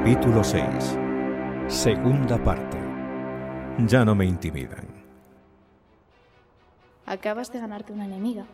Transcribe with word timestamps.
Capítulo 0.00 0.42
6. 0.42 0.64
Segunda 1.68 2.42
parte. 2.42 2.78
Ya 3.86 4.02
no 4.02 4.14
me 4.14 4.24
intimidan. 4.24 4.88
Acabas 7.04 7.52
de 7.52 7.60
ganarte 7.60 7.92
una 7.92 8.06
enemiga. 8.06 8.46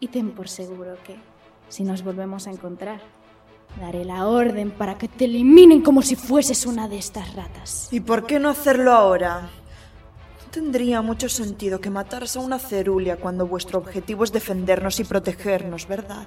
Y 0.00 0.08
ten 0.08 0.30
por 0.30 0.48
seguro 0.48 0.96
que, 1.04 1.16
si 1.68 1.84
nos 1.84 2.02
volvemos 2.02 2.46
a 2.46 2.52
encontrar, 2.52 3.02
daré 3.78 4.06
la 4.06 4.26
orden 4.26 4.70
para 4.70 4.96
que 4.96 5.08
te 5.08 5.26
eliminen 5.26 5.82
como 5.82 6.00
si 6.00 6.16
fueses 6.16 6.64
una 6.64 6.88
de 6.88 6.96
estas 6.96 7.34
ratas. 7.34 7.88
¿Y 7.92 8.00
por 8.00 8.24
qué 8.24 8.40
no 8.40 8.48
hacerlo 8.48 8.92
ahora? 8.94 9.42
No 9.42 10.50
tendría 10.50 11.02
mucho 11.02 11.28
sentido 11.28 11.82
que 11.82 11.90
mataras 11.90 12.38
a 12.38 12.40
una 12.40 12.58
cerulia 12.58 13.18
cuando 13.18 13.46
vuestro 13.46 13.78
objetivo 13.78 14.24
es 14.24 14.32
defendernos 14.32 14.98
y 15.00 15.04
protegernos, 15.04 15.86
¿verdad? 15.86 16.26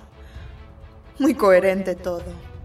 Muy 1.18 1.34
coherente 1.34 1.96
todo. 1.96 2.57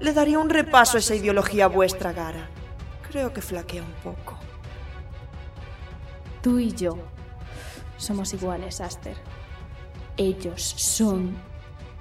Le 0.00 0.12
daría 0.12 0.38
un 0.38 0.48
repaso 0.48 0.96
a 0.96 1.00
esa 1.00 1.14
ideología 1.14 1.66
vuestra, 1.66 2.12
Gara. 2.12 2.48
Creo 3.10 3.32
que 3.32 3.42
flaquea 3.42 3.82
un 3.82 3.92
poco. 4.02 4.38
Tú 6.40 6.58
y 6.58 6.72
yo 6.72 6.96
somos 7.96 8.32
iguales, 8.32 8.80
Aster. 8.80 9.16
Ellos 10.16 10.62
son 10.76 11.36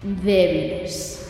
débiles. 0.01 1.25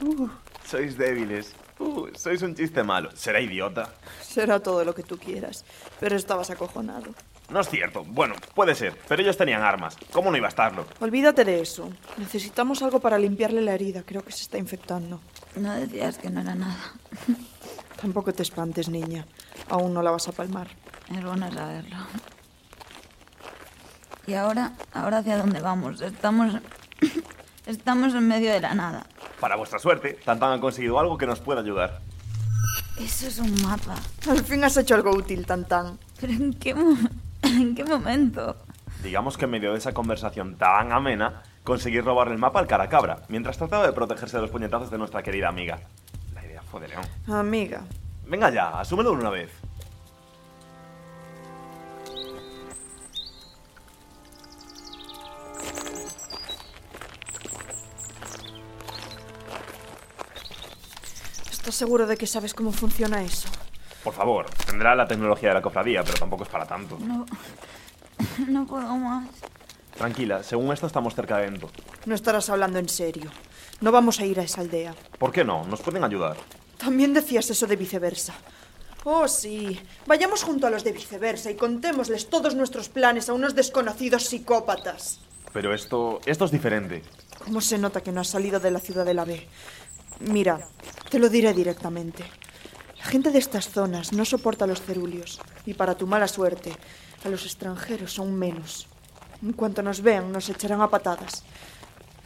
Uh, 0.00 0.28
sois 0.64 0.96
débiles. 0.96 1.54
Uh, 1.78 2.08
sois 2.14 2.42
un 2.42 2.54
chiste 2.54 2.82
malo. 2.84 3.10
Será 3.14 3.40
idiota. 3.40 3.92
Será 4.20 4.60
todo 4.60 4.84
lo 4.84 4.94
que 4.94 5.02
tú 5.02 5.18
quieras, 5.18 5.64
pero 5.98 6.16
estabas 6.16 6.50
acojonado. 6.50 7.12
No 7.52 7.60
es 7.60 7.68
cierto. 7.68 8.02
Bueno, 8.04 8.34
puede 8.54 8.74
ser, 8.74 8.98
pero 9.06 9.20
ellos 9.20 9.36
tenían 9.36 9.62
armas. 9.62 9.98
¿Cómo 10.10 10.30
no 10.30 10.38
iba 10.38 10.46
a 10.46 10.48
estarlo? 10.48 10.86
Olvídate 11.00 11.44
de 11.44 11.60
eso. 11.60 11.90
Necesitamos 12.16 12.80
algo 12.82 12.98
para 12.98 13.18
limpiarle 13.18 13.60
la 13.60 13.74
herida. 13.74 14.02
Creo 14.06 14.24
que 14.24 14.32
se 14.32 14.42
está 14.42 14.56
infectando. 14.56 15.20
No 15.56 15.74
decías 15.74 16.16
que 16.16 16.30
no 16.30 16.40
era 16.40 16.54
nada. 16.54 16.94
Tampoco 18.00 18.32
te 18.32 18.42
espantes, 18.42 18.88
niña. 18.88 19.26
Aún 19.68 19.92
no 19.92 20.02
la 20.02 20.10
vas 20.10 20.28
a 20.28 20.32
palmar. 20.32 20.68
Es 21.14 21.22
bueno 21.22 21.52
saberlo. 21.52 21.96
¿Y 24.26 24.32
ahora? 24.32 24.72
¿Ahora 24.94 25.18
hacia 25.18 25.36
dónde 25.36 25.60
vamos? 25.60 26.00
Estamos... 26.00 26.56
Estamos 27.66 28.14
en 28.14 28.26
medio 28.26 28.50
de 28.50 28.60
la 28.60 28.74
nada. 28.74 29.06
Para 29.40 29.56
vuestra 29.56 29.78
suerte, 29.78 30.18
Tantan 30.24 30.52
ha 30.52 30.60
conseguido 30.60 30.98
algo 30.98 31.18
que 31.18 31.26
nos 31.26 31.38
pueda 31.38 31.60
ayudar. 31.60 32.00
Eso 32.98 33.26
es 33.26 33.38
un 33.38 33.62
mapa. 33.62 33.96
Al 34.28 34.42
fin 34.42 34.64
has 34.64 34.76
hecho 34.78 34.94
algo 34.94 35.10
útil, 35.10 35.44
Tantan. 35.44 35.98
¿Pero 36.18 36.32
en 36.32 36.54
qué 36.54 36.74
momento? 36.74 37.10
¿En 37.60 37.74
qué 37.74 37.84
momento? 37.84 38.56
Digamos 39.02 39.36
que 39.36 39.44
en 39.44 39.50
medio 39.50 39.72
de 39.72 39.78
esa 39.78 39.92
conversación 39.92 40.56
tan 40.56 40.92
amena, 40.92 41.42
conseguí 41.64 42.00
robarle 42.00 42.34
el 42.34 42.38
mapa 42.38 42.60
al 42.60 42.66
caracabra, 42.66 43.22
mientras 43.28 43.58
trataba 43.58 43.86
de 43.86 43.92
protegerse 43.92 44.36
de 44.36 44.42
los 44.42 44.50
puñetazos 44.50 44.90
de 44.90 44.98
nuestra 44.98 45.22
querida 45.22 45.48
amiga. 45.48 45.80
La 46.34 46.44
idea 46.44 46.62
fue 46.62 46.80
de 46.80 46.88
León. 46.88 47.04
Amiga. 47.26 47.82
Venga 48.26 48.50
ya, 48.50 48.80
asúmelo 48.80 49.10
de 49.10 49.16
una 49.16 49.30
vez. 49.30 49.50
¿Estás 61.50 61.74
seguro 61.74 62.06
de 62.06 62.16
que 62.16 62.26
sabes 62.26 62.54
cómo 62.54 62.72
funciona 62.72 63.22
eso? 63.22 63.48
Por 64.02 64.12
favor, 64.12 64.46
tendrá 64.66 64.94
la 64.94 65.06
tecnología 65.06 65.50
de 65.50 65.54
la 65.56 65.62
cofradía, 65.62 66.02
pero 66.02 66.18
tampoco 66.18 66.44
es 66.44 66.48
para 66.48 66.66
tanto. 66.66 66.98
No. 66.98 67.26
No 68.48 68.66
puedo 68.66 68.96
más. 68.96 69.28
Tranquila, 69.96 70.42
según 70.42 70.72
esto 70.72 70.86
estamos 70.86 71.14
cerca 71.14 71.38
de 71.38 71.46
Ento. 71.46 71.70
No 72.06 72.14
estarás 72.14 72.48
hablando 72.50 72.78
en 72.78 72.88
serio. 72.88 73.30
No 73.80 73.92
vamos 73.92 74.20
a 74.20 74.24
ir 74.26 74.40
a 74.40 74.42
esa 74.42 74.60
aldea. 74.60 74.94
¿Por 75.18 75.32
qué 75.32 75.44
no? 75.44 75.64
Nos 75.66 75.80
pueden 75.80 76.04
ayudar. 76.04 76.36
También 76.78 77.12
decías 77.12 77.48
eso 77.50 77.66
de 77.66 77.76
viceversa. 77.76 78.34
Oh, 79.04 79.26
sí. 79.28 79.80
Vayamos 80.06 80.44
junto 80.44 80.66
a 80.66 80.70
los 80.70 80.84
de 80.84 80.92
viceversa 80.92 81.50
y 81.50 81.56
contémosles 81.56 82.30
todos 82.30 82.54
nuestros 82.54 82.88
planes 82.88 83.28
a 83.28 83.32
unos 83.32 83.54
desconocidos 83.54 84.24
psicópatas. 84.24 85.20
Pero 85.52 85.74
esto. 85.74 86.20
esto 86.26 86.44
es 86.44 86.50
diferente. 86.50 87.02
¿Cómo 87.44 87.60
se 87.60 87.78
nota 87.78 88.00
que 88.00 88.12
no 88.12 88.20
has 88.20 88.28
salido 88.28 88.60
de 88.60 88.70
la 88.70 88.78
ciudad 88.78 89.04
de 89.04 89.14
la 89.14 89.24
B? 89.24 89.46
Mira, 90.20 90.60
te 91.10 91.18
lo 91.18 91.28
diré 91.28 91.52
directamente. 91.52 92.24
La 93.02 93.10
gente 93.10 93.32
de 93.32 93.38
estas 93.40 93.68
zonas 93.68 94.12
no 94.12 94.24
soporta 94.24 94.64
a 94.64 94.68
los 94.68 94.80
cerulios. 94.80 95.40
Y 95.66 95.74
para 95.74 95.96
tu 95.96 96.06
mala 96.06 96.28
suerte, 96.28 96.72
a 97.24 97.28
los 97.28 97.44
extranjeros 97.44 98.18
aún 98.20 98.38
menos. 98.38 98.86
En 99.42 99.52
cuanto 99.52 99.82
nos 99.82 100.02
vean, 100.02 100.30
nos 100.30 100.48
echarán 100.48 100.80
a 100.80 100.88
patadas. 100.88 101.42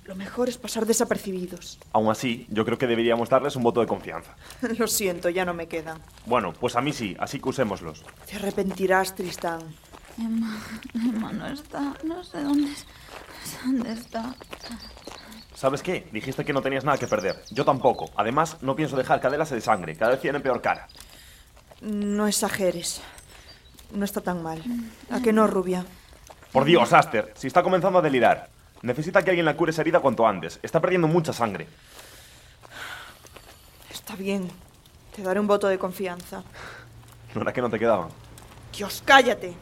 Lo 0.04 0.14
mejor 0.14 0.50
es 0.50 0.58
pasar 0.58 0.84
desapercibidos. 0.84 1.78
Aún 1.92 2.10
así, 2.10 2.46
yo 2.50 2.64
creo 2.66 2.76
que 2.76 2.86
deberíamos 2.86 3.30
darles 3.30 3.56
un 3.56 3.62
voto 3.62 3.80
de 3.80 3.86
confianza. 3.86 4.36
Lo 4.78 4.86
siento, 4.86 5.30
ya 5.30 5.46
no 5.46 5.54
me 5.54 5.66
quedan. 5.66 5.98
Bueno, 6.26 6.52
pues 6.52 6.76
a 6.76 6.82
mí 6.82 6.92
sí, 6.92 7.16
así 7.18 7.40
que 7.40 7.48
usémoslos. 7.48 8.04
Te 8.26 8.36
arrepentirás, 8.36 9.14
Tristán. 9.14 9.60
Emma, 10.18 10.62
Emma 10.94 11.32
no 11.32 11.46
está. 11.46 11.94
No 12.04 12.22
sé 12.22 12.42
dónde, 12.42 12.70
dónde 13.64 13.92
está. 13.92 14.36
¿Sabes 15.56 15.82
qué? 15.82 16.06
Dijiste 16.12 16.44
que 16.44 16.52
no 16.52 16.60
tenías 16.60 16.84
nada 16.84 16.98
que 16.98 17.06
perder. 17.06 17.42
Yo 17.50 17.64
tampoco. 17.64 18.10
Además, 18.14 18.58
no 18.60 18.76
pienso 18.76 18.94
dejar 18.94 19.22
caderas 19.22 19.48
de 19.48 19.62
sangre. 19.62 19.96
Cada 19.96 20.10
vez 20.10 20.20
tienen 20.20 20.42
peor 20.42 20.60
cara. 20.60 20.86
No 21.80 22.26
exageres. 22.26 23.00
No 23.90 24.04
está 24.04 24.20
tan 24.20 24.42
mal. 24.42 24.62
¿A 25.10 25.22
qué 25.22 25.32
no, 25.32 25.46
rubia? 25.46 25.86
Por 26.52 26.66
Dios, 26.66 26.92
Aster, 26.92 27.32
si 27.34 27.46
está 27.46 27.62
comenzando 27.62 28.00
a 28.00 28.02
delirar. 28.02 28.50
Necesita 28.82 29.22
que 29.22 29.30
alguien 29.30 29.46
la 29.46 29.56
cure 29.56 29.70
esa 29.70 29.80
herida 29.80 30.00
cuanto 30.00 30.26
antes. 30.26 30.60
Está 30.62 30.78
perdiendo 30.78 31.08
mucha 31.08 31.32
sangre. 31.32 31.66
Está 33.90 34.14
bien. 34.14 34.50
Te 35.14 35.22
daré 35.22 35.40
un 35.40 35.46
voto 35.46 35.68
de 35.68 35.78
confianza. 35.78 36.42
¿No 37.34 37.40
era 37.40 37.54
que 37.54 37.62
no 37.62 37.70
te 37.70 37.78
quedaban? 37.78 38.10
Dios, 38.76 39.02
cállate. 39.06 39.54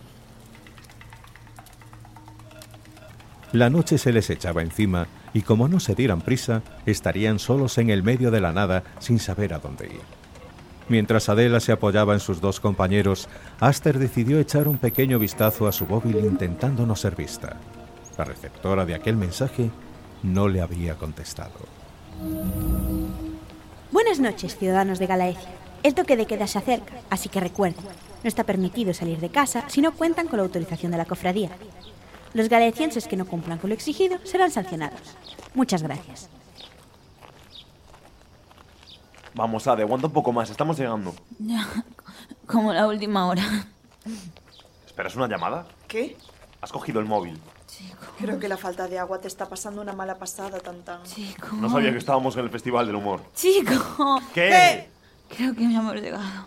La 3.53 3.71
noche 3.71 3.97
se 3.97 4.12
les 4.12 4.28
echaba 4.28 4.61
encima 4.61 5.06
y 5.34 5.43
como 5.43 5.69
no 5.69 5.81
se 5.81 5.95
dieran 5.95 6.22
prisa, 6.22 6.62
estarían 6.87 7.39
solos 7.39 7.77
en 7.77 7.91
el 7.91 8.03
medio 8.03 8.31
de 8.31 8.41
la 8.41 8.53
nada 8.53 8.84
sin 9.00 9.19
saber 9.19 9.53
a 9.53 9.59
dónde 9.59 9.87
ir. 9.87 10.00
Mientras 10.89 11.28
Adela 11.28 11.61
se 11.61 11.72
apoyaba 11.72 12.15
en 12.15 12.21
sus 12.21 12.41
dos 12.41 12.61
compañeros, 12.61 13.28
Aster 13.59 13.99
decidió 13.99 14.39
echar 14.39 14.69
un 14.69 14.78
pequeño 14.78 15.19
vistazo 15.19 15.67
a 15.67 15.73
su 15.73 15.87
móvil 15.87 16.19
intentando 16.25 16.87
no 16.87 16.94
ser 16.94 17.17
vista. 17.17 17.56
La 18.17 18.25
receptora 18.25 18.87
de 18.87 18.94
aquel 18.94 19.17
mensaje 19.17 19.70
no 20.23 20.49
le 20.49 20.61
había 20.61 20.94
contestado. 20.94 21.53
Buenas 23.91 24.20
noches, 24.20 24.56
ciudadanos 24.56 24.99
de 24.99 25.06
Galaecia. 25.06 25.50
El 25.82 25.94
toque 25.94 26.17
de 26.17 26.26
queda 26.26 26.47
se 26.47 26.59
acerca, 26.59 26.94
así 27.11 27.29
que 27.29 27.41
recuerden, 27.41 27.85
no 28.23 28.29
está 28.29 28.44
permitido 28.44 28.94
salir 28.94 29.19
de 29.19 29.31
casa 29.31 29.64
si 29.69 29.82
no 29.82 29.93
cuentan 29.93 30.29
con 30.29 30.38
la 30.38 30.44
autorización 30.44 30.93
de 30.93 30.99
la 30.99 31.05
cofradía. 31.05 31.50
Los 32.35 32.49
galecienses 32.49 33.07
que 33.07 33.17
no 33.17 33.27
cumplan 33.27 33.59
con 33.59 33.71
lo 33.71 33.75
exigido 33.75 34.19
serán 34.25 34.51
sancionados. 34.51 35.01
Muchas 35.55 35.83
gracias. 35.83 36.29
Vamos, 39.35 39.67
Ade, 39.67 39.83
aguanta 39.83 40.07
un 40.09 40.13
poco 40.13 40.33
más. 40.33 40.51
Estamos 40.51 40.79
llegando. 40.79 41.15
Ya, 41.39 41.67
como 42.47 42.73
la 42.73 42.87
última 42.87 43.27
hora. 43.27 43.43
¿Esperas 44.87 45.17
una 45.17 45.29
llamada? 45.29 45.67
¿Qué? 45.89 46.17
Has 46.61 46.71
cogido 46.73 47.01
el 47.01 47.07
móvil. 47.07 47.41
Chico, 47.67 48.05
Creo 48.19 48.39
que 48.39 48.49
la 48.49 48.57
falta 48.57 48.87
de 48.87 48.99
agua 48.99 49.21
te 49.21 49.27
está 49.29 49.49
pasando 49.49 49.83
una 49.83 49.93
mala 49.93 50.19
pasada, 50.19 50.61
Tantan. 50.61 51.03
chico. 51.03 51.49
No 51.57 51.69
sabía 51.69 51.91
que 51.91 51.99
estábamos 51.99 52.37
en 52.37 52.45
el 52.45 52.51
Festival 52.51 52.87
del 52.87 52.97
Humor. 52.97 53.23
Chico. 53.35 54.21
¿Qué? 54.33 54.89
Creo 55.37 55.55
que 55.55 55.67
me 55.67 55.75
hemos 55.77 55.95
llegado. 55.97 56.47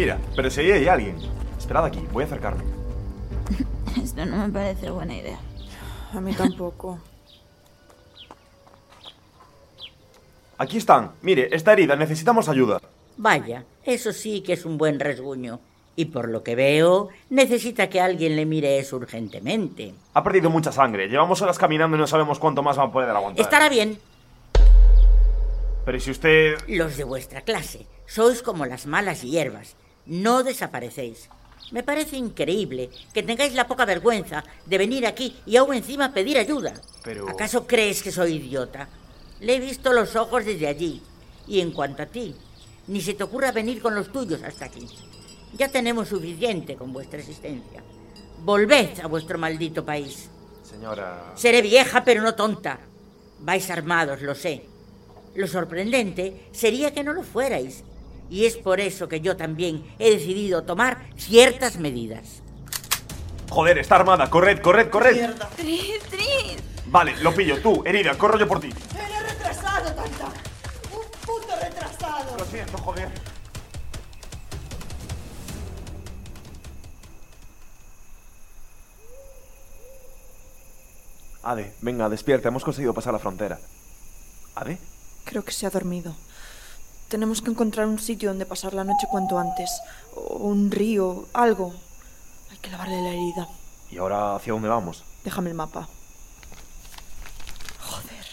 Mira, 0.00 0.18
pero 0.34 0.48
si 0.48 0.60
ahí 0.60 0.72
hay 0.72 0.88
alguien. 0.88 1.16
Esperad 1.58 1.84
aquí, 1.84 2.02
voy 2.10 2.22
a 2.22 2.26
acercarme. 2.26 2.64
Esto 4.02 4.24
no 4.24 4.38
me 4.38 4.48
parece 4.50 4.88
buena 4.88 5.14
idea. 5.14 5.38
A 6.14 6.20
mí 6.22 6.32
tampoco. 6.32 6.98
Aquí 10.56 10.78
están. 10.78 11.12
Mire, 11.20 11.54
está 11.54 11.74
herida, 11.74 11.96
necesitamos 11.96 12.48
ayuda. 12.48 12.80
Vaya, 13.18 13.66
eso 13.84 14.14
sí 14.14 14.40
que 14.40 14.54
es 14.54 14.64
un 14.64 14.78
buen 14.78 14.98
resguño. 14.98 15.60
Y 15.96 16.06
por 16.06 16.30
lo 16.30 16.42
que 16.42 16.54
veo, 16.54 17.10
necesita 17.28 17.90
que 17.90 18.00
alguien 18.00 18.36
le 18.36 18.46
mire 18.46 18.78
eso 18.78 18.96
urgentemente. 18.96 19.92
Ha 20.14 20.24
perdido 20.24 20.48
mucha 20.48 20.72
sangre. 20.72 21.08
Llevamos 21.08 21.42
horas 21.42 21.58
caminando 21.58 21.98
y 21.98 22.00
no 22.00 22.06
sabemos 22.06 22.38
cuánto 22.38 22.62
más 22.62 22.78
va 22.78 22.84
a 22.84 22.90
poder 22.90 23.10
aguantar. 23.10 23.44
Estará 23.44 23.68
bien. 23.68 23.98
Pero 25.84 25.98
¿y 25.98 26.00
si 26.00 26.10
usted... 26.10 26.56
Los 26.68 26.96
de 26.96 27.04
vuestra 27.04 27.42
clase 27.42 27.86
sois 28.06 28.40
como 28.40 28.64
las 28.64 28.86
malas 28.86 29.20
hierbas. 29.20 29.76
No 30.06 30.42
desaparecéis. 30.42 31.28
Me 31.72 31.82
parece 31.82 32.16
increíble 32.16 32.90
que 33.14 33.22
tengáis 33.22 33.54
la 33.54 33.68
poca 33.68 33.84
vergüenza 33.84 34.42
de 34.66 34.78
venir 34.78 35.06
aquí 35.06 35.36
y 35.46 35.56
aún 35.56 35.74
encima 35.74 36.12
pedir 36.12 36.36
ayuda. 36.38 36.74
Pero- 37.04 37.28
¿Acaso 37.28 37.66
crees 37.66 38.02
que 38.02 38.10
soy 38.10 38.34
idiota? 38.34 38.88
Le 39.40 39.56
he 39.56 39.60
visto 39.60 39.92
los 39.92 40.16
ojos 40.16 40.44
desde 40.44 40.66
allí. 40.66 41.00
Y 41.46 41.60
en 41.60 41.70
cuanto 41.72 42.02
a 42.02 42.06
ti, 42.06 42.34
ni 42.88 43.00
se 43.00 43.14
te 43.14 43.22
ocurra 43.24 43.52
venir 43.52 43.80
con 43.80 43.94
los 43.94 44.10
tuyos 44.12 44.42
hasta 44.42 44.64
aquí. 44.66 44.86
Ya 45.54 45.68
tenemos 45.68 46.08
suficiente 46.08 46.76
con 46.76 46.92
vuestra 46.92 47.18
existencia. 47.20 47.82
Volved 48.42 49.00
a 49.00 49.06
vuestro 49.06 49.38
maldito 49.38 49.84
país. 49.84 50.28
Señora... 50.62 51.32
Seré 51.36 51.62
vieja, 51.62 52.04
pero 52.04 52.22
no 52.22 52.34
tonta. 52.34 52.80
Vais 53.40 53.68
armados, 53.70 54.22
lo 54.22 54.34
sé. 54.34 54.64
Lo 55.34 55.46
sorprendente 55.46 56.48
sería 56.52 56.92
que 56.92 57.02
no 57.04 57.12
lo 57.12 57.22
fuerais. 57.22 57.82
Y 58.30 58.46
es 58.46 58.56
por 58.56 58.78
eso 58.78 59.08
que 59.08 59.20
yo 59.20 59.36
también 59.36 59.84
he 59.98 60.10
decidido 60.10 60.62
tomar 60.62 61.04
ciertas 61.16 61.78
medidas. 61.78 62.42
Joder, 63.50 63.78
está 63.78 63.96
armada. 63.96 64.30
Corred, 64.30 64.60
corred, 64.60 64.88
corred. 64.88 65.34
Tris, 65.56 65.98
Tris. 66.08 66.56
Vale, 66.86 67.16
lo 67.16 67.34
pillo. 67.34 67.60
Tú, 67.60 67.82
herida, 67.84 68.16
corro 68.16 68.38
yo 68.38 68.46
por 68.46 68.60
ti. 68.60 68.68
¡Eres 68.68 69.32
retrasado, 69.32 69.92
tanta! 69.92 70.26
¡Un 70.26 71.26
puto 71.26 71.56
retrasado! 71.60 72.36
Lo 72.38 72.44
siento, 72.44 72.78
joder. 72.78 73.10
Ade, 81.42 81.72
venga, 81.80 82.08
despierta. 82.08 82.48
Hemos 82.48 82.62
conseguido 82.62 82.94
pasar 82.94 83.12
la 83.12 83.18
frontera. 83.18 83.58
¿Ade? 84.54 84.78
Creo 85.24 85.44
que 85.44 85.52
se 85.52 85.66
ha 85.66 85.70
dormido. 85.70 86.14
Tenemos 87.10 87.42
que 87.42 87.50
encontrar 87.50 87.88
un 87.88 87.98
sitio 87.98 88.28
donde 88.28 88.46
pasar 88.46 88.72
la 88.72 88.84
noche 88.84 89.08
cuanto 89.10 89.36
antes. 89.36 89.68
O 90.14 90.46
un 90.46 90.70
río, 90.70 91.26
algo. 91.32 91.74
Hay 92.52 92.58
que 92.58 92.70
lavarle 92.70 93.02
la 93.02 93.08
herida. 93.08 93.48
¿Y 93.90 93.98
ahora 93.98 94.36
hacia 94.36 94.52
dónde 94.52 94.68
vamos? 94.68 95.02
Déjame 95.24 95.50
el 95.50 95.56
mapa. 95.56 95.88
Joder. 97.80 98.26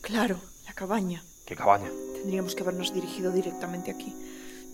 Claro, 0.00 0.38
la 0.64 0.72
cabaña. 0.74 1.24
¿Qué 1.44 1.56
cabaña? 1.56 1.90
Tendríamos 2.14 2.54
que 2.54 2.62
habernos 2.62 2.94
dirigido 2.94 3.32
directamente 3.32 3.90
aquí. 3.90 4.14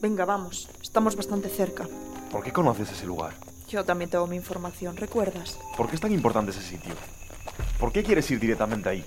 Venga, 0.02 0.26
vamos. 0.26 0.68
Estamos 0.82 1.16
bastante 1.16 1.48
cerca. 1.48 1.88
¿Por 2.30 2.44
qué 2.44 2.52
conoces 2.52 2.92
ese 2.92 3.06
lugar? 3.06 3.32
Yo 3.68 3.86
también 3.86 4.10
tengo 4.10 4.26
mi 4.26 4.36
información, 4.36 4.98
¿recuerdas? 4.98 5.58
¿Por 5.78 5.88
qué 5.88 5.94
es 5.94 6.00
tan 6.02 6.12
importante 6.12 6.50
ese 6.50 6.60
sitio? 6.60 6.94
¿Por 7.80 7.90
qué 7.90 8.02
quieres 8.02 8.30
ir 8.30 8.38
directamente 8.38 8.90
ahí? 8.90 9.04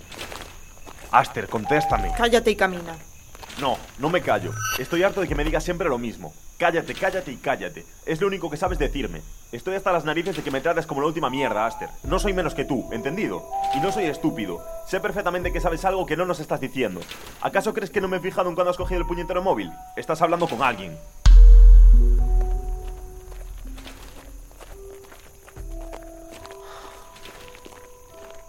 Aster, 1.11 1.47
contéstame. 1.47 2.11
Cállate 2.17 2.49
y 2.49 2.55
camina. 2.55 2.97
No, 3.59 3.77
no 3.97 4.09
me 4.09 4.21
callo. 4.21 4.53
Estoy 4.77 5.03
harto 5.03 5.19
de 5.19 5.27
que 5.27 5.35
me 5.35 5.43
digas 5.43 5.63
siempre 5.63 5.89
lo 5.89 5.97
mismo. 5.97 6.33
Cállate, 6.57 6.93
cállate 6.93 7.31
y 7.31 7.37
cállate. 7.37 7.85
Es 8.05 8.21
lo 8.21 8.27
único 8.27 8.49
que 8.49 8.55
sabes 8.55 8.79
decirme. 8.79 9.21
Estoy 9.51 9.75
hasta 9.75 9.91
las 9.91 10.05
narices 10.05 10.37
de 10.37 10.43
que 10.43 10.51
me 10.51 10.61
trates 10.61 10.85
como 10.85 11.01
la 11.01 11.07
última 11.07 11.29
mierda, 11.29 11.65
Aster. 11.65 11.89
No 12.03 12.19
soy 12.19 12.31
menos 12.31 12.53
que 12.53 12.63
tú, 12.63 12.87
¿entendido? 12.93 13.43
Y 13.75 13.79
no 13.81 13.91
soy 13.91 14.05
estúpido. 14.05 14.63
Sé 14.87 15.01
perfectamente 15.01 15.51
que 15.51 15.59
sabes 15.59 15.83
algo 15.83 16.05
que 16.05 16.15
no 16.15 16.25
nos 16.25 16.39
estás 16.39 16.61
diciendo. 16.61 17.01
¿Acaso 17.41 17.73
crees 17.73 17.89
que 17.89 17.99
no 17.99 18.07
me 18.07 18.17
he 18.17 18.21
fijado 18.21 18.49
en 18.49 18.55
cuando 18.55 18.71
has 18.71 18.77
cogido 18.77 19.01
el 19.01 19.07
puñetero 19.07 19.41
móvil? 19.41 19.71
Estás 19.97 20.21
hablando 20.21 20.47
con 20.47 20.63
alguien. 20.63 20.97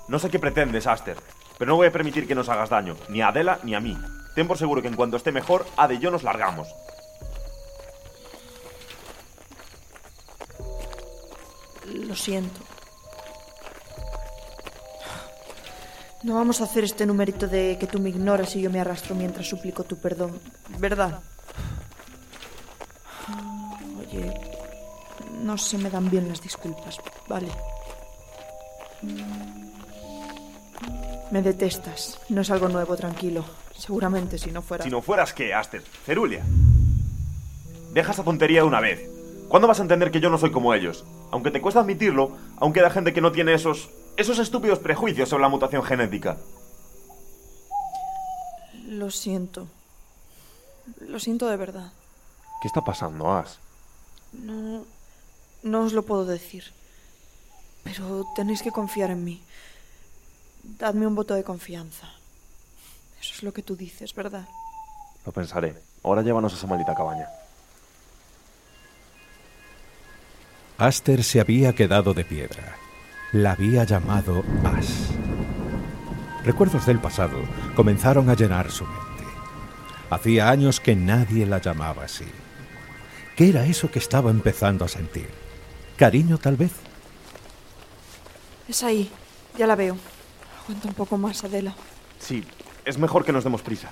No 0.07 0.19
sé 0.19 0.29
qué 0.31 0.39
pretendes, 0.39 0.87
Aster, 0.87 1.17
pero 1.59 1.71
no 1.71 1.77
voy 1.77 1.87
a 1.87 1.93
permitir 1.93 2.27
que 2.27 2.35
nos 2.35 2.49
hagas 2.49 2.71
daño, 2.71 2.97
ni 3.09 3.23
a 3.23 3.29
Adela 3.29 3.61
ni 3.63 3.75
a 3.75 3.81
mí. 3.81 3.97
Ten 4.35 4.47
por 4.47 4.59
seguro 4.59 4.83
que 4.83 4.89
en 4.89 4.97
cuanto 4.97 5.17
esté 5.17 5.33
mejor, 5.33 5.67
Ade 5.77 5.95
y 5.95 5.99
yo 5.99 6.11
nos 6.11 6.23
largamos. 6.23 6.69
Lo 11.87 12.15
siento. 12.15 12.61
No 16.23 16.35
vamos 16.35 16.61
a 16.61 16.65
hacer 16.65 16.85
este 16.85 17.07
numerito 17.07 17.49
de 17.49 17.79
que 17.81 17.87
tú 17.87 17.99
me 17.99 18.11
ignoras 18.11 18.55
y 18.55 18.61
yo 18.61 18.71
me 18.71 18.79
arrastro 18.79 19.15
mientras 19.15 19.49
suplico 19.49 19.85
tu 19.85 19.97
perdón, 19.97 20.39
¿verdad? 20.79 21.21
Oye, 23.99 24.35
no 25.41 25.57
se 25.57 25.79
me 25.79 25.89
dan 25.89 26.11
bien 26.11 26.29
las 26.29 26.43
disculpas, 26.43 26.99
¿vale? 27.27 27.49
Me 31.31 31.41
detestas. 31.41 32.19
No 32.29 32.43
es 32.43 32.51
algo 32.51 32.69
nuevo, 32.69 32.97
tranquilo. 32.97 33.45
Seguramente 33.81 34.37
si 34.37 34.51
no 34.51 34.61
fuera... 34.61 34.85
Si 34.85 34.91
no 34.91 35.01
fueras 35.01 35.33
qué, 35.33 35.55
Aster, 35.55 35.83
Cerulia. 36.05 36.45
Deja 37.95 38.13
esa 38.13 38.23
tontería 38.23 38.61
de 38.61 38.67
una 38.67 38.79
vez. 38.79 39.09
¿Cuándo 39.49 39.67
vas 39.67 39.79
a 39.79 39.83
entender 39.83 40.11
que 40.11 40.21
yo 40.21 40.29
no 40.29 40.37
soy 40.37 40.51
como 40.51 40.75
ellos? 40.75 41.07
Aunque 41.31 41.51
te 41.51 41.63
cuesta 41.63 41.81
admitirlo, 41.81 42.37
aún 42.59 42.75
queda 42.75 42.91
gente 42.91 43.15
que 43.15 43.23
no 43.23 43.33
tiene 43.33 43.55
esos. 43.55 43.89
esos 44.19 44.39
estúpidos 44.39 44.81
prejuicios 44.81 45.31
sobre 45.31 45.43
la 45.43 45.49
mutación 45.49 45.83
genética. 45.83 46.37
Lo 48.87 49.11
siento. 49.11 49.67
Lo 51.01 51.19
siento 51.19 51.49
de 51.49 51.57
verdad. 51.57 51.91
¿Qué 52.61 52.69
está 52.69 52.85
pasando, 52.85 53.33
As? 53.33 53.61
No, 54.35 54.85
no 55.63 55.81
os 55.81 55.95
lo 55.95 56.03
puedo 56.03 56.27
decir. 56.27 56.65
Pero 57.83 58.27
tenéis 58.37 58.61
que 58.61 58.73
confiar 58.73 59.11
en 59.11 59.25
mí. 59.25 59.43
Dadme 60.79 61.07
un 61.07 61.15
voto 61.15 61.33
de 61.35 61.45
confianza. 61.45 62.20
Eso 63.21 63.35
es 63.35 63.43
lo 63.43 63.53
que 63.53 63.63
tú 63.63 63.77
dices, 63.77 64.15
¿verdad? 64.15 64.49
Lo 65.27 65.33
pensaré. 65.33 65.75
Ahora 66.03 66.23
llévanos 66.23 66.53
a 66.55 66.57
esa 66.57 66.67
maldita 66.67 66.95
cabaña. 66.95 67.27
Aster 70.79 71.23
se 71.23 71.41
había 71.41 71.75
quedado 71.75 72.15
de 72.15 72.25
piedra. 72.25 72.77
La 73.33 73.53
había 73.53 73.85
llamado 73.85 74.43
As. 74.65 75.11
Recuerdos 76.43 76.87
del 76.87 76.99
pasado 76.99 77.39
comenzaron 77.77 78.31
a 78.31 78.35
llenar 78.35 78.71
su 78.71 78.85
mente. 78.87 79.25
Hacía 80.09 80.49
años 80.49 80.81
que 80.81 80.97
nadie 80.97 81.45
la 81.45 81.61
llamaba 81.61 82.05
así. 82.05 82.25
¿Qué 83.37 83.51
era 83.51 83.67
eso 83.67 83.91
que 83.91 83.99
estaba 83.99 84.31
empezando 84.31 84.85
a 84.85 84.89
sentir? 84.89 85.29
¿Cariño 85.97 86.39
tal 86.39 86.57
vez? 86.57 86.73
Es 88.67 88.83
ahí. 88.83 89.11
Ya 89.59 89.67
la 89.67 89.77
veo. 89.77 89.97
Aguanta 90.63 90.89
un 90.89 90.95
poco 90.95 91.19
más, 91.19 91.45
Adela. 91.45 91.75
Sí, 92.19 92.43
es 92.85 92.99
mejor 92.99 93.25
que 93.25 93.33
nos 93.33 93.45
demos 93.45 93.63
prisa. 93.63 93.89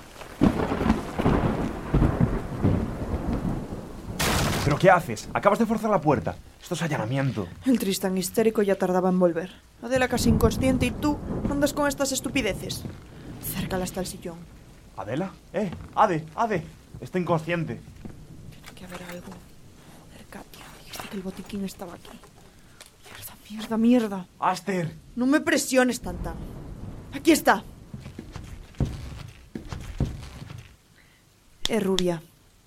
¿Pero 4.64 4.78
qué 4.78 4.90
haces? 4.90 5.28
Acabas 5.32 5.58
de 5.58 5.66
forzar 5.66 5.90
la 5.90 6.00
puerta. 6.00 6.36
Esto 6.60 6.74
es 6.74 6.82
allanamiento. 6.82 7.48
El 7.64 7.78
Tristan 7.78 8.18
histérico 8.18 8.60
ya 8.62 8.74
tardaba 8.74 9.08
en 9.08 9.18
volver. 9.18 9.50
Adela 9.82 10.08
casi 10.08 10.28
inconsciente 10.28 10.86
y 10.86 10.90
tú 10.90 11.16
andas 11.50 11.72
con 11.72 11.88
estas 11.88 12.12
estupideces. 12.12 12.82
Cércala 13.42 13.84
hasta 13.84 14.00
el 14.00 14.06
sillón. 14.06 14.36
¿Adela? 14.96 15.30
¡Eh! 15.52 15.70
¡Ade! 15.94 16.26
¡Ade! 16.34 16.62
Está 17.00 17.18
inconsciente. 17.18 17.80
Tiene 18.50 18.78
que 18.78 18.84
haber 18.84 19.02
algo. 19.04 19.28
Joder, 19.28 20.26
Katia, 20.28 20.64
dijiste 20.84 21.08
que 21.08 21.16
el 21.16 21.22
botiquín 21.22 21.64
estaba 21.64 21.94
aquí. 21.94 22.10
Mierda, 23.48 23.76
mierda, 23.76 23.76
mierda. 23.78 24.26
¡Aster! 24.38 24.94
No 25.16 25.26
me 25.26 25.40
presiones 25.40 26.00
tanta. 26.00 26.34
Aquí 27.14 27.32
está. 27.32 27.62
Eh, 31.68 31.80
rubia. 31.80 32.22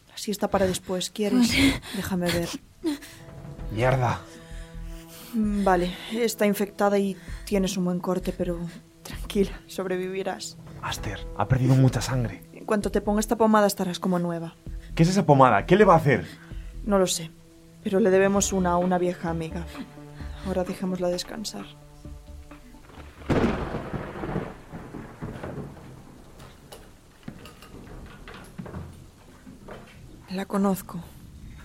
La 0.10 0.17
siesta 0.17 0.50
para 0.50 0.67
después, 0.67 1.10
¿quieres? 1.10 1.51
Déjame 1.96 2.31
ver. 2.31 2.50
¡Mierda! 3.72 4.20
Mm, 5.34 5.63
Vale, 5.63 5.93
está 6.12 6.46
infectada 6.46 7.00
y 7.00 7.15
tienes 7.46 7.77
un 7.77 7.86
buen 7.86 8.00
corte, 8.00 8.34
pero 8.38 8.60
tranquila, 9.03 9.51
sobrevivirás. 9.67 10.58
Aster, 10.81 11.20
ha 11.38 11.48
perdido 11.48 11.75
mucha 11.75 12.01
sangre. 12.01 12.43
En 12.53 12.65
cuanto 12.65 12.91
te 12.91 13.01
ponga 13.01 13.20
esta 13.20 13.38
pomada 13.38 13.67
estarás 13.67 14.00
como 14.00 14.20
nueva. 14.20 14.55
¿Qué 14.96 15.03
es 15.03 15.10
esa 15.10 15.25
pomada? 15.25 15.65
¿Qué 15.65 15.75
le 15.77 15.86
va 15.86 15.93
a 15.93 15.98
hacer? 15.98 16.25
No 16.86 17.00
lo 17.00 17.08
sé, 17.08 17.31
pero 17.84 18.00
le 18.00 18.10
debemos 18.10 18.51
una 18.51 18.72
a 18.72 18.77
una 18.77 18.98
vieja 18.98 19.29
amiga. 19.29 19.65
Ahora 20.46 20.63
dejémosla 20.63 21.08
descansar. 21.08 21.65
La 30.34 30.46
conozco. 30.46 31.00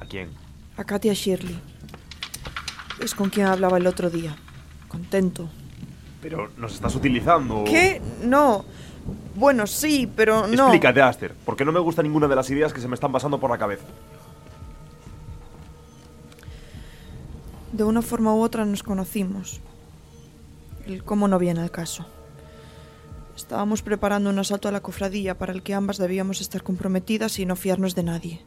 ¿A 0.01 0.07
quién? 0.07 0.31
A 0.77 0.85
Katia 0.85 1.13
Shirley. 1.13 1.59
Es 3.01 3.15
con 3.15 3.31
quien 3.31 3.47
hablaba 3.47 3.77
el 3.77 3.87
otro 3.87 4.11
día. 4.11 4.37
Contento. 4.89 5.49
Pero 6.21 6.51
nos 6.57 6.75
estás 6.75 6.95
utilizando. 6.97 7.65
¿Qué? 7.65 8.01
No. 8.23 8.65
Bueno, 9.37 9.67
sí, 9.67 10.11
pero 10.17 10.47
no. 10.49 10.65
Explícate, 10.65 11.01
Aster, 11.01 11.35
porque 11.45 11.65
no 11.65 11.71
me 11.71 11.79
gusta 11.79 12.03
ninguna 12.03 12.27
de 12.27 12.35
las 12.35 12.51
ideas 12.51 12.73
que 12.73 12.81
se 12.81 12.89
me 12.89 12.95
están 12.95 13.13
pasando 13.13 13.39
por 13.39 13.51
la 13.51 13.59
cabeza. 13.59 13.85
De 17.73 17.85
una 17.85 18.03
forma 18.03 18.35
u 18.35 18.41
otra 18.41 18.65
nos 18.65 18.83
conocimos. 18.83 19.61
El 20.87 21.05
cómo 21.05 21.29
no 21.29 21.39
viene 21.39 21.61
al 21.61 21.71
caso. 21.71 22.07
Estábamos 23.37 23.83
preparando 23.83 24.31
un 24.31 24.39
asalto 24.39 24.67
a 24.69 24.73
la 24.73 24.81
cofradía 24.81 25.37
para 25.37 25.53
el 25.53 25.63
que 25.63 25.75
ambas 25.75 25.99
debíamos 25.99 26.41
estar 26.41 26.63
comprometidas 26.63 27.39
y 27.39 27.45
no 27.45 27.55
fiarnos 27.55 27.95
de 27.95 28.03
nadie. 28.03 28.41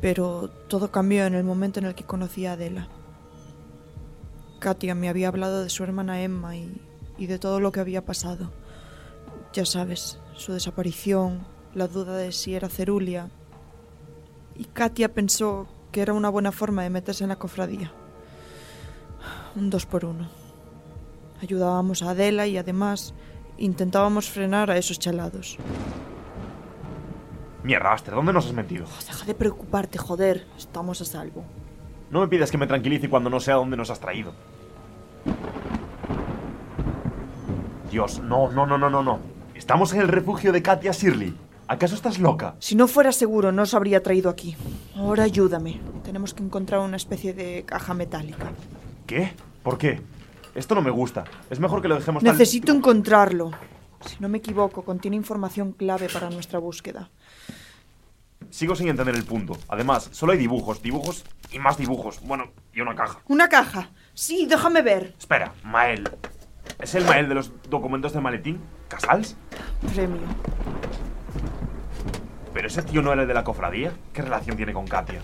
Pero 0.00 0.50
todo 0.68 0.90
cambió 0.90 1.24
en 1.26 1.34
el 1.34 1.44
momento 1.44 1.80
en 1.80 1.86
el 1.86 1.94
que 1.94 2.04
conocí 2.04 2.46
a 2.46 2.52
Adela. 2.52 2.88
Katia 4.58 4.94
me 4.94 5.08
había 5.08 5.28
hablado 5.28 5.62
de 5.62 5.70
su 5.70 5.84
hermana 5.84 6.22
Emma 6.22 6.56
y, 6.56 6.80
de 7.18 7.38
todo 7.38 7.60
lo 7.60 7.72
que 7.72 7.80
había 7.80 8.04
pasado. 8.04 8.52
Ya 9.52 9.64
sabes, 9.64 10.18
su 10.34 10.52
desaparición, 10.52 11.46
la 11.74 11.88
duda 11.88 12.16
de 12.16 12.32
si 12.32 12.54
era 12.54 12.68
Cerulia. 12.68 13.30
Y 14.54 14.64
Katia 14.64 15.12
pensó 15.12 15.66
que 15.92 16.00
era 16.00 16.12
una 16.12 16.28
buena 16.28 16.52
forma 16.52 16.82
de 16.82 16.90
meterse 16.90 17.24
en 17.24 17.28
la 17.28 17.36
cofradía. 17.36 17.92
Un 19.54 19.70
dos 19.70 19.86
por 19.86 20.04
uno. 20.04 20.28
Ayudábamos 21.42 22.02
a 22.02 22.10
Adela 22.10 22.46
y 22.46 22.56
además 22.56 23.14
intentábamos 23.58 24.30
frenar 24.30 24.70
a 24.70 24.78
esos 24.78 24.98
chalados. 24.98 25.58
Mierda, 27.66 27.92
Aster, 27.92 28.14
¿dónde 28.14 28.32
nos 28.32 28.46
has 28.46 28.52
metido? 28.52 28.86
Deja 29.08 29.24
de 29.24 29.34
preocuparte, 29.34 29.98
joder. 29.98 30.46
Estamos 30.56 31.00
a 31.00 31.04
salvo. 31.04 31.42
No 32.12 32.20
me 32.20 32.28
pidas 32.28 32.52
que 32.52 32.58
me 32.58 32.68
tranquilice 32.68 33.10
cuando 33.10 33.28
no 33.28 33.40
sé 33.40 33.50
a 33.50 33.56
dónde 33.56 33.76
nos 33.76 33.90
has 33.90 33.98
traído. 33.98 34.32
Dios, 37.90 38.20
no, 38.20 38.52
no, 38.52 38.66
no, 38.66 38.78
no, 38.78 38.88
no, 38.88 39.02
no. 39.02 39.18
Estamos 39.56 39.92
en 39.94 40.00
el 40.00 40.06
refugio 40.06 40.52
de 40.52 40.62
Katia 40.62 40.92
Shirley. 40.92 41.34
¿Acaso 41.66 41.96
estás 41.96 42.20
loca? 42.20 42.54
Si 42.60 42.76
no 42.76 42.86
fuera 42.86 43.10
seguro, 43.10 43.50
no 43.50 43.62
os 43.62 43.74
habría 43.74 44.00
traído 44.00 44.30
aquí. 44.30 44.56
Ahora 44.94 45.24
ayúdame. 45.24 45.80
Tenemos 46.04 46.34
que 46.34 46.44
encontrar 46.44 46.82
una 46.82 46.96
especie 46.96 47.34
de 47.34 47.64
caja 47.66 47.94
metálica. 47.94 48.52
¿Qué? 49.08 49.32
¿Por 49.64 49.76
qué? 49.76 50.00
Esto 50.54 50.76
no 50.76 50.82
me 50.82 50.92
gusta. 50.92 51.24
Es 51.50 51.58
mejor 51.58 51.82
que 51.82 51.88
lo 51.88 51.96
dejemos 51.96 52.22
Necesito 52.22 52.70
encontrarlo. 52.70 53.50
Si 54.04 54.16
no 54.20 54.28
me 54.28 54.38
equivoco, 54.38 54.84
contiene 54.84 55.16
información 55.16 55.72
clave 55.72 56.08
para 56.12 56.30
nuestra 56.30 56.58
búsqueda. 56.58 57.10
Sigo 58.50 58.76
sin 58.76 58.88
entender 58.88 59.14
el 59.14 59.24
punto. 59.24 59.58
Además, 59.68 60.08
solo 60.12 60.32
hay 60.32 60.38
dibujos, 60.38 60.82
dibujos 60.82 61.24
y 61.50 61.58
más 61.58 61.78
dibujos. 61.78 62.20
Bueno, 62.22 62.52
y 62.72 62.80
una 62.80 62.94
caja. 62.94 63.20
Una 63.28 63.48
caja. 63.48 63.90
Sí, 64.14 64.46
déjame 64.46 64.82
ver. 64.82 65.14
Espera, 65.18 65.52
Mael. 65.64 66.08
¿Es 66.80 66.94
el 66.94 67.04
Mael 67.04 67.28
de 67.28 67.34
los 67.34 67.52
documentos 67.68 68.12
de 68.12 68.20
maletín? 68.20 68.60
¿Casals? 68.88 69.36
Premio. 69.94 70.20
¿Pero 72.52 72.68
ese 72.68 72.82
tío 72.82 73.02
no 73.02 73.12
era 73.12 73.22
el 73.22 73.28
de 73.28 73.34
la 73.34 73.44
cofradía? 73.44 73.92
¿Qué 74.12 74.22
relación 74.22 74.56
tiene 74.56 74.72
con 74.72 74.86
Katia? 74.86 75.20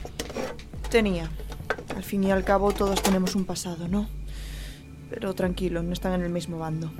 Tenía. 0.90 1.30
Al 1.96 2.02
fin 2.02 2.24
y 2.24 2.30
al 2.30 2.44
cabo, 2.44 2.72
todos 2.72 3.02
tenemos 3.02 3.34
un 3.34 3.44
pasado, 3.44 3.88
¿no? 3.88 4.08
Pero 5.08 5.34
tranquilo, 5.34 5.82
no 5.82 5.92
están 5.92 6.12
en 6.14 6.22
el 6.22 6.30
mismo 6.30 6.58
bando. 6.58 6.92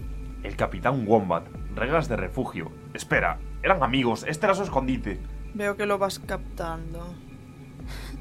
El 0.43 0.57
capitán 0.57 1.07
Wombat. 1.07 1.47
Reglas 1.75 2.09
de 2.09 2.17
refugio. 2.17 2.71
Espera, 2.95 3.39
eran 3.63 3.83
amigos. 3.83 4.25
Este 4.29 4.47
era 4.47 4.55
su 4.55 4.63
escondite. 4.63 5.21
Veo 5.55 5.77
que 5.77 5.87
lo 5.87 5.99
vas 5.99 6.19
captando. 6.19 7.15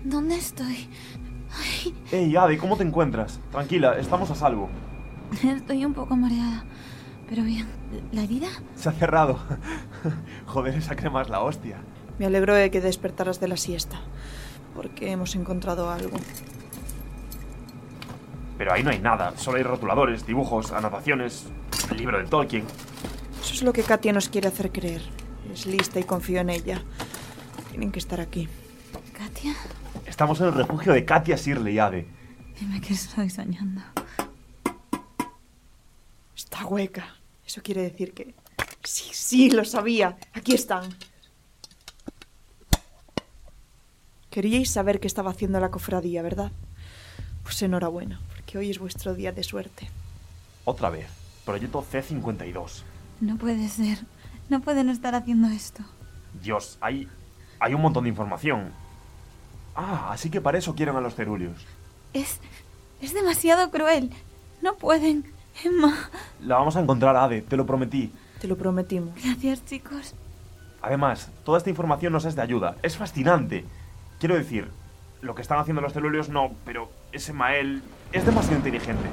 ¿Dónde 0.04 0.36
estoy? 0.36 0.90
Ey, 2.12 2.36
Ade, 2.36 2.58
¿cómo 2.58 2.78
te 2.78 2.84
encuentras? 2.84 3.40
Tranquila, 3.52 3.98
estamos 3.98 4.32
a 4.32 4.36
salvo. 4.36 4.70
Estoy 5.44 5.86
un 5.86 5.94
poco 5.94 6.16
mareada. 6.16 6.64
Pero 7.30 7.44
bien, 7.44 7.68
¿la 8.12 8.24
herida? 8.24 8.48
Se 8.76 8.90
ha 8.90 8.92
cerrado. 8.92 9.40
Joder, 10.48 10.76
esa 10.76 10.96
crema 10.96 11.22
es 11.22 11.30
la 11.30 11.42
hostia. 11.42 11.78
Me 12.20 12.26
alegro 12.26 12.54
de 12.54 12.70
que 12.72 12.82
despertaras 12.82 13.40
de 13.40 13.48
la 13.48 13.58
siesta, 13.58 14.02
porque 14.76 15.12
hemos 15.12 15.36
encontrado 15.36 15.90
algo. 15.90 16.18
Pero 18.58 18.74
ahí 18.74 18.84
no 18.84 18.92
hay 18.92 19.00
nada. 19.00 19.34
Solo 19.38 19.58
hay 19.58 19.64
rotuladores, 19.64 20.26
dibujos, 20.26 20.72
anotaciones, 20.72 21.48
el 21.90 21.98
libro 21.98 22.18
de 22.18 22.26
Tolkien. 22.26 22.66
Es 23.62 23.66
lo 23.66 23.74
que 23.74 23.84
Katia 23.84 24.12
nos 24.12 24.28
quiere 24.28 24.48
hacer 24.48 24.72
creer. 24.72 25.04
Es 25.54 25.68
lista 25.68 26.00
y 26.00 26.04
confío 26.04 26.42
en 26.42 26.50
ella. 26.50 26.82
Tienen 27.70 27.92
que 27.92 28.00
estar 28.00 28.20
aquí. 28.20 28.50
¿Katia? 29.14 29.56
Estamos 30.08 30.42
en 30.42 30.48
el 30.48 30.54
refugio 30.56 30.94
de 30.94 31.06
Katia 31.06 31.36
Shirley, 31.36 31.78
Ade. 31.78 32.08
Dime 32.60 32.82
que 32.82 32.96
estoy 32.96 33.30
soñando. 33.30 33.84
Está 36.36 36.66
hueca. 36.66 37.16
Eso 37.46 37.62
quiere 37.62 37.84
decir 37.84 38.16
que... 38.16 38.34
Sí, 38.84 39.12
sí, 39.14 39.52
lo 39.52 39.64
sabía. 39.64 40.18
Aquí 40.34 40.56
están. 40.56 40.90
Queríais 44.32 44.72
saber 44.72 45.00
qué 45.00 45.06
estaba 45.06 45.30
haciendo 45.30 45.60
la 45.60 45.70
cofradía, 45.70 46.24
¿verdad? 46.24 46.52
Pues 47.44 47.62
enhorabuena, 47.62 48.22
porque 48.28 48.58
hoy 48.58 48.72
es 48.72 48.80
vuestro 48.80 49.14
día 49.14 49.32
de 49.32 49.44
suerte. 49.44 49.88
Otra 50.66 50.90
vez. 50.90 51.06
Proyecto 51.46 51.86
C52. 51.86 52.86
No 53.22 53.38
puede 53.38 53.70
ser. 53.70 54.00
No 54.50 54.60
pueden 54.60 54.90
estar 54.90 55.16
haciendo 55.16 55.48
esto. 55.48 55.84
Dios, 56.42 56.78
hay. 56.82 57.08
hay 57.60 57.74
un 57.74 57.82
montón 57.82 58.04
de 58.04 58.10
información. 58.10 58.72
Ah, 59.76 60.10
así 60.12 60.30
que 60.30 60.42
para 60.42 60.58
eso 60.58 60.76
quieren 60.76 60.96
a 60.96 61.02
los 61.02 61.16
cerulios. 61.16 61.66
Es. 62.14 62.40
es 63.00 63.14
demasiado 63.14 63.72
cruel. 63.72 64.12
No 64.62 64.76
pueden. 64.76 65.24
Emma. 65.64 66.10
La 66.42 66.58
vamos 66.58 66.76
a 66.76 66.82
encontrar, 66.82 67.16
Ade, 67.16 67.42
te 67.42 67.56
lo 67.56 67.66
prometí. 67.66 68.12
Te 68.40 68.48
lo 68.48 68.58
prometimos. 68.58 69.14
Gracias, 69.24 69.64
chicos. 69.66 70.16
Además, 70.82 71.30
toda 71.46 71.60
esta 71.60 71.70
información 71.70 72.12
nos 72.12 72.26
es 72.26 72.36
de 72.36 72.42
ayuda. 72.42 72.76
Es 72.82 72.98
fascinante. 72.98 73.66
Quiero 74.20 74.36
decir, 74.36 74.70
lo 75.22 75.36
que 75.36 75.42
están 75.42 75.60
haciendo 75.60 75.82
los 75.82 75.94
cerulios 75.94 76.30
no, 76.30 76.52
pero 76.66 76.90
ese 77.12 77.34
Mael 77.34 77.84
es 78.12 78.26
demasiado 78.26 78.58
inteligente. 78.58 79.08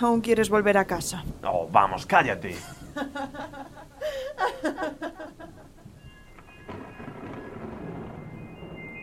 ¿Aún 0.00 0.20
quieres 0.20 0.48
volver 0.48 0.78
a 0.78 0.84
casa? 0.84 1.24
Oh, 1.44 1.68
vamos, 1.70 2.06
cállate. 2.06 2.56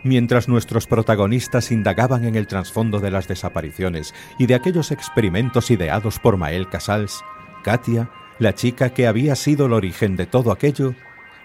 Mientras 0.04 0.48
nuestros 0.48 0.88
protagonistas 0.88 1.72
indagaban 1.72 2.24
en 2.24 2.36
el 2.36 2.48
trasfondo 2.48 3.00
de 3.00 3.12
las 3.12 3.28
desapariciones 3.28 4.14
y 4.38 4.46
de 4.46 4.56
aquellos 4.56 4.92
experimentos 4.92 5.72
ideados 5.72 6.20
por 6.20 6.38
Mael 6.38 6.70
Casals, 6.70 7.22
Katia, 7.64 8.10
la 8.40 8.56
chica 8.56 8.94
que 8.94 9.08
había 9.08 9.36
sido 9.36 9.66
el 9.66 9.74
origen 9.74 10.16
de 10.16 10.26
todo 10.26 10.52
aquello, 10.52 10.96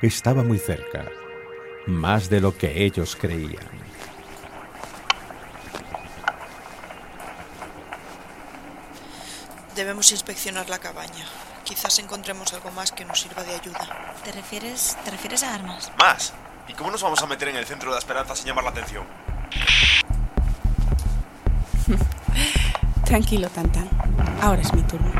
estaba 0.03 0.45
muy 0.45 0.59
cerca, 0.59 1.07
más 1.87 2.31
de 2.31 2.41
lo 2.41 2.57
que 2.57 2.85
ellos 2.85 3.17
creían. 3.17 3.84
Debemos 9.75 10.12
inspeccionar 10.12 10.69
la 10.69 10.78
cabaña. 10.78 11.26
Quizás 11.64 11.99
encontremos 11.99 12.52
algo 12.52 12.71
más 12.71 12.93
que 12.93 13.04
nos 13.04 13.21
sirva 13.21 13.43
de 13.43 13.54
ayuda. 13.57 14.14
¿Te 14.23 14.31
refieres, 14.31 14.97
¿Te 15.04 15.11
refieres 15.11 15.43
a 15.43 15.52
armas? 15.52 15.90
¿Más? 15.99 16.33
¿Y 16.69 16.75
cómo 16.75 16.93
nos 16.93 17.02
vamos 17.02 17.21
a 17.21 17.26
meter 17.26 17.49
en 17.49 17.57
el 17.57 17.66
centro 17.66 17.90
de 17.90 17.95
la 17.95 17.99
esperanza 17.99 18.37
sin 18.37 18.47
llamar 18.47 18.64
la 18.64 18.71
atención? 18.71 19.04
Tranquilo, 23.04 23.49
Tantan. 23.49 23.90
Ahora 24.40 24.62
es 24.62 24.73
mi 24.73 24.83
turno. 24.83 25.11